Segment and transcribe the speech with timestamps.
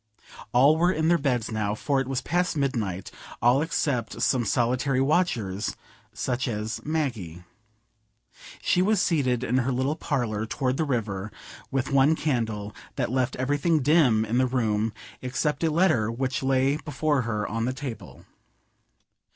[0.51, 4.99] All were in their beds now, for it was past midnight; all except some solitary
[4.99, 5.75] watchers
[6.11, 7.43] such as Maggie.
[8.63, 11.31] She was seated in her little parlour toward the river,
[11.69, 14.91] with one candle, that left everything dim in the room
[15.21, 18.25] except a letter which lay before her on the table.